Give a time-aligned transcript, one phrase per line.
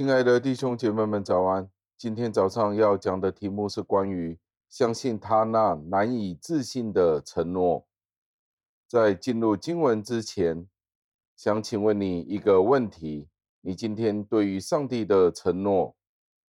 [0.00, 1.68] 亲爱的弟兄姐妹们，早安！
[1.98, 7.86] 今天早上要讲的题目是关于相信他那难以置信的承诺。
[8.88, 10.66] 在进入经文之前，
[11.36, 13.28] 想请问你一个问题：
[13.60, 15.94] 你今天对于上帝的承诺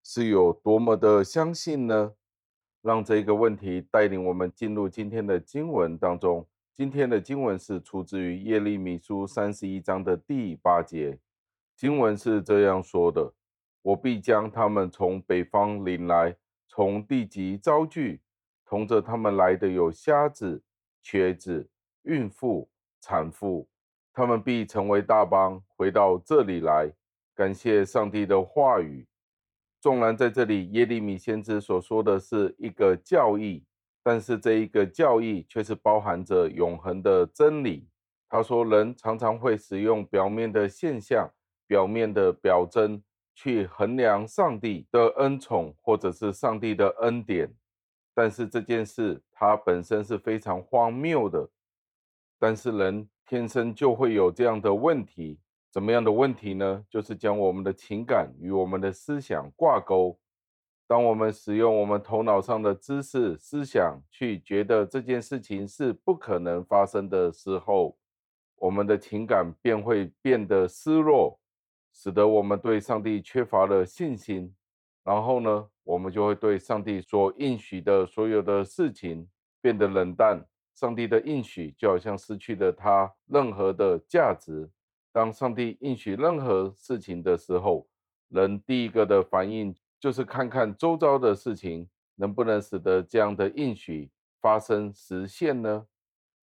[0.01, 2.13] 是有多么的相信呢？
[2.81, 6.47] 让这个问题带领我们进入今天的经文当中。
[6.73, 11.19] 今天的经文是出自于耶利米书三十一章的第八节。
[11.75, 13.33] 经文是这样说的
[13.81, 16.35] ：“我必将他们从北方领来，
[16.67, 18.21] 从地极招聚，
[18.65, 20.63] 同着他们来的有瞎子、
[21.01, 21.69] 瘸子、
[22.03, 22.69] 孕妇、
[23.01, 23.67] 产妇，
[24.13, 26.91] 他们必成为大邦，回到这里来。”
[27.33, 29.07] 感谢上帝的话语。
[29.79, 33.65] 纵然在这里耶利米先知所说的是一个教义，
[34.03, 37.87] 但是这一个教义却是包含着永恒的真理。
[38.29, 41.31] 他说，人常常会使用表面的现象。
[41.67, 43.01] 表面的表征
[43.33, 47.53] 去衡量上帝的恩宠，或者是上帝的恩典，
[48.13, 51.49] 但是这件事它本身是非常荒谬的。
[52.39, 55.39] 但是人天生就会有这样的问题，
[55.71, 56.85] 怎么样的问题呢？
[56.89, 60.19] 就是将我们的情感与我们的思想挂钩。
[60.87, 67.97] 当我们使用我们头脑上的知识、思想去觉得这件事情是不可能发生的时候，
[68.57, 71.39] 我们的情感便会变得失落。
[71.93, 74.53] 使得我们对上帝缺乏了信心，
[75.03, 79.27] 然后呢，我们就会对上帝所应许的所有的事情
[79.61, 80.45] 变得冷淡。
[80.73, 84.69] 上帝的应许就好像失去了它任何的价值。
[85.11, 87.87] 当上帝应许任何事情的时候，
[88.29, 94.09] 人第一个的反应就是看看周遭的事情能不能使得这样的应许
[94.39, 95.85] 发生实现呢？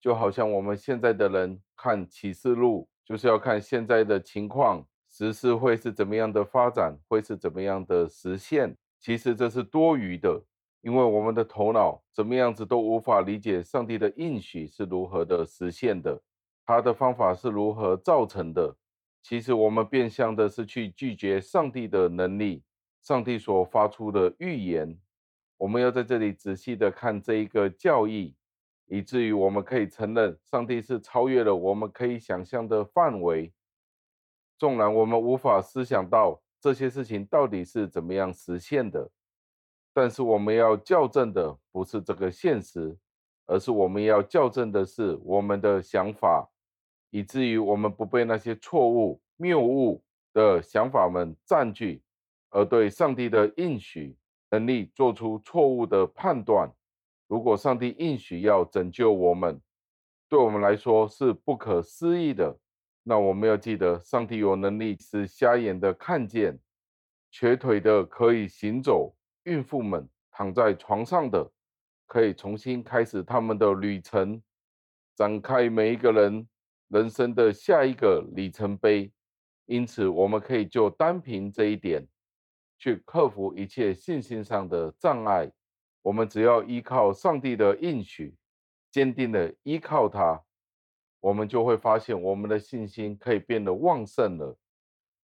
[0.01, 4.87] 就好像我们现在的人看启示录，就是要看现在的情况。
[5.19, 8.77] 实施会是怎么样的发展，会是怎么样的实现？
[9.01, 10.41] 其实这是多余的，
[10.81, 16.23] 因为我们的头脑怎么样子都无法理解上帝的应许是如何的实现的，
[16.65, 18.77] 他的方法是如何造成的。
[19.21, 22.63] 其实我们变相的是去拒绝上帝的能力，
[23.03, 24.97] 上帝所发出的预言。
[25.57, 28.37] 我们要在这里仔细的看这一个教义，
[28.87, 33.53] 以至于我们可以承认上帝是超越了我们可以想象的范围。
[34.59, 39.09] 纵然我们无法思想到这些事情到底是怎么样实现的，
[39.95, 42.99] 但是我们要校正的不是这个现实，
[43.47, 46.51] 而是我们要校正的是我们的想法，
[47.11, 50.03] 以至于我们不被那些错误、谬误
[50.33, 52.03] 的想法们占据，
[52.51, 54.17] 而对上帝的应许
[54.51, 56.73] 能力做出错误的判断。
[57.29, 59.61] 如果上帝应许要拯救我们，
[60.29, 62.59] 对我们来说是不可思议的。
[63.09, 66.61] 那我们要记得，上帝有能力使瞎眼的看见，
[67.31, 71.51] 瘸腿的可以行走，孕妇们躺在床上的
[72.07, 74.43] 可以重新开始他们的旅程，
[75.17, 76.47] 展开每一个人
[76.89, 79.11] 人生的下一个里程碑。
[79.65, 82.07] 因此，我们可以就单凭这一点，
[82.79, 85.51] 去克服一切信心上的障碍。
[86.03, 88.37] 我们只要依靠上帝的应许，
[88.91, 90.45] 坚定的依靠他。
[91.21, 94.57] 我们就会发现，我们的信心可以变得旺盛了。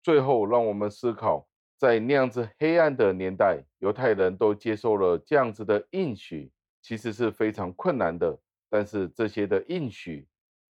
[0.03, 8.38] 最后，让我们思考，在那样子黑暗的年代，犹太人都接受了这样子的应许，其实是非常困难的。
[8.69, 10.26] 但是这些的应许，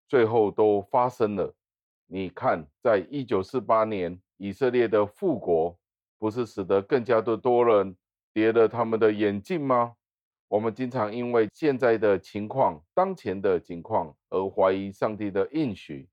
[0.09, 1.55] 最后都发生了。
[2.07, 5.79] 你看，在一九四八年，以色列的复国，
[6.19, 7.97] 不是使得更加的多人
[8.33, 9.95] 跌了他们的眼镜吗？
[10.51, 16.09] 我们经常因为现在的情况、当前的情况而怀疑上帝的应许。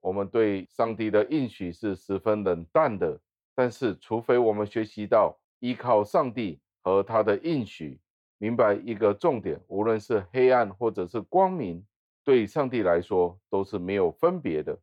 [0.00, 3.20] 我们对上帝的应许是十分冷淡的。
[3.56, 7.98] 但是，除非我们学习到依靠上帝和他的应许，
[8.38, 11.84] 明白一个重点：无论是黑暗或者是光明，
[12.22, 14.78] 对上帝来说都是没有分别的。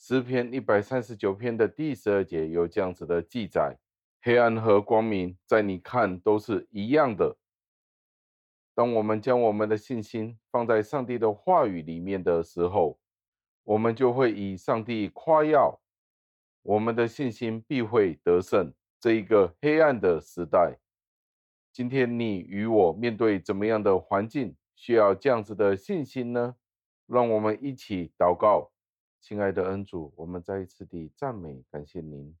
[0.00, 3.78] 诗篇一百三十九篇的第十二节有这样子的记载：
[4.20, 7.36] 黑暗和光明，在你看都是一样的。
[8.74, 12.98] 当我们将我们的信心放在上帝的话语里面的时候，
[13.62, 15.80] 我们就会以上帝夸耀，
[16.62, 20.78] 我们的信心必会得胜这一个黑暗的时代。
[21.72, 26.56] 今天你与我面对怎么样的环境，需要这样子的信心呢？
[27.06, 28.72] 让我们一起祷告，
[29.20, 32.36] 亲爱的恩主，我们再一次的赞美感谢您，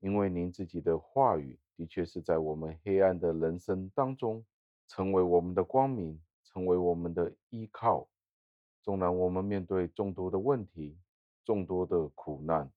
[0.00, 4.44] 因为您自己的话语的确是在我们黑暗的人生当中。
[4.86, 8.08] 成为我们的光明，成为我们的依靠。
[8.82, 10.96] 纵然我们面对众多的问题、
[11.44, 12.70] 众多的苦难，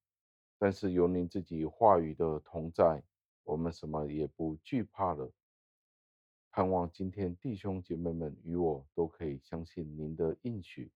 [0.58, 3.04] 但是有您自己话语的同在，
[3.44, 5.32] 我们什么也不惧怕了。
[6.52, 10.92] 盼望今天弟兄姐妹们与我都可以相信您的应许，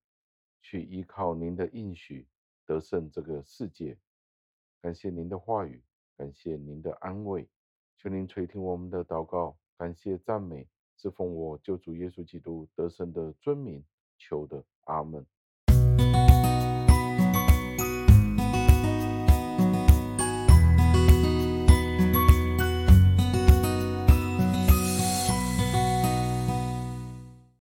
[0.64, 2.28] 去依靠您的应许
[2.66, 3.96] 得胜这个世界。
[4.82, 5.84] 感谢您的话语，
[6.18, 7.48] 感谢您的安慰，
[7.98, 10.68] 求您垂听我们的祷告，感谢赞美，
[10.98, 13.84] 是奉我救主耶稣基督得胜的尊名
[14.18, 15.26] 求的，阿门。